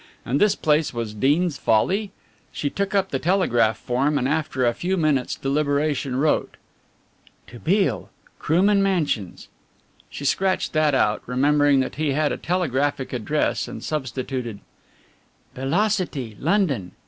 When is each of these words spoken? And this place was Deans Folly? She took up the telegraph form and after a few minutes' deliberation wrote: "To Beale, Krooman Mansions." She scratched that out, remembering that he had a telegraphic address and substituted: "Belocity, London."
And 0.25 0.41
this 0.41 0.55
place 0.55 0.95
was 0.95 1.13
Deans 1.13 1.59
Folly? 1.59 2.09
She 2.51 2.71
took 2.71 2.95
up 2.95 3.09
the 3.11 3.19
telegraph 3.19 3.77
form 3.77 4.17
and 4.17 4.27
after 4.27 4.65
a 4.65 4.73
few 4.73 4.97
minutes' 4.97 5.35
deliberation 5.35 6.15
wrote: 6.15 6.57
"To 7.45 7.59
Beale, 7.59 8.09
Krooman 8.39 8.81
Mansions." 8.81 9.47
She 10.09 10.25
scratched 10.25 10.73
that 10.73 10.95
out, 10.95 11.21
remembering 11.27 11.81
that 11.81 11.97
he 11.97 12.13
had 12.13 12.31
a 12.31 12.37
telegraphic 12.37 13.13
address 13.13 13.67
and 13.67 13.83
substituted: 13.83 14.59
"Belocity, 15.53 16.35
London." 16.39 16.93